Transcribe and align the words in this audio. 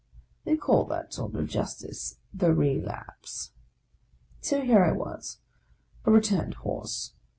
They 0.45 0.57
call 0.57 0.85
that 0.85 1.13
sort 1.13 1.35
of 1.35 1.47
justice 1.47 2.17
the 2.33 2.55
relapse. 2.55 3.51
So 4.41 4.61
here 4.63 4.83
I 4.83 4.93
was, 4.93 5.41
a 6.05 6.11
returned 6.11 6.55
horse. 6.55 7.13